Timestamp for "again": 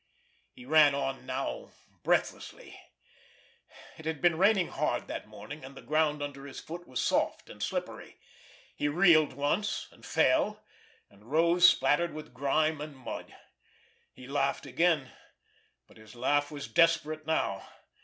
14.65-15.11